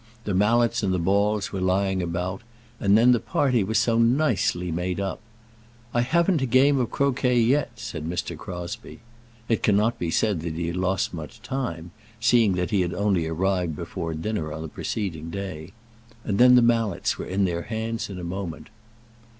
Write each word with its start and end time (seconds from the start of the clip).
The 0.23 0.33
mallets 0.33 0.81
and 0.81 0.91
the 0.91 0.97
balls 0.97 1.51
were 1.53 1.61
lying 1.61 2.01
about; 2.01 2.41
and 2.79 2.97
then 2.97 3.11
the 3.11 3.19
party 3.19 3.63
was 3.63 3.77
so 3.77 3.99
nicely 3.99 4.71
made 4.71 4.99
up! 4.99 5.19
"I 5.93 6.01
haven't 6.01 6.39
had 6.39 6.49
a 6.49 6.51
game 6.51 6.79
of 6.79 6.89
croquet 6.89 7.39
yet," 7.39 7.73
said 7.75 8.09
Mr. 8.09 8.35
Crosbie. 8.35 9.01
It 9.47 9.61
cannot 9.61 9.99
be 9.99 10.09
said 10.09 10.39
that 10.41 10.55
he 10.55 10.65
had 10.65 10.75
lost 10.75 11.13
much 11.13 11.39
time, 11.43 11.91
seeing 12.19 12.53
that 12.53 12.71
he 12.71 12.81
had 12.81 12.95
only 12.95 13.27
arrived 13.27 13.75
before 13.75 14.15
dinner 14.15 14.51
on 14.51 14.63
the 14.63 14.69
preceding 14.69 15.29
day. 15.29 15.71
And 16.23 16.39
then 16.39 16.55
the 16.55 16.63
mallets 16.63 17.19
were 17.19 17.27
in 17.27 17.45
their 17.45 17.61
hands 17.61 18.09
in 18.09 18.17
a 18.19 18.23
moment. 18.23 18.69